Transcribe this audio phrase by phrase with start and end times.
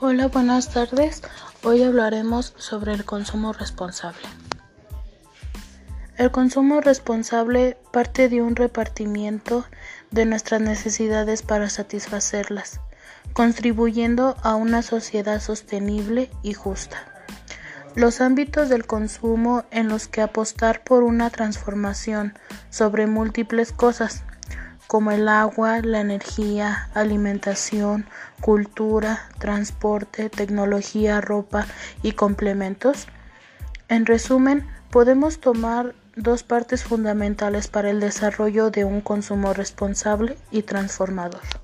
[0.00, 1.22] Hola, buenas tardes.
[1.62, 4.26] Hoy hablaremos sobre el consumo responsable.
[6.16, 9.64] El consumo responsable parte de un repartimiento
[10.10, 12.80] de nuestras necesidades para satisfacerlas,
[13.32, 16.98] contribuyendo a una sociedad sostenible y justa.
[17.94, 22.34] Los ámbitos del consumo en los que apostar por una transformación
[22.68, 24.22] sobre múltiples cosas
[24.86, 28.06] como el agua, la energía, alimentación,
[28.40, 31.66] cultura, transporte, tecnología, ropa
[32.02, 33.06] y complementos.
[33.88, 40.62] En resumen, podemos tomar dos partes fundamentales para el desarrollo de un consumo responsable y
[40.62, 41.63] transformador.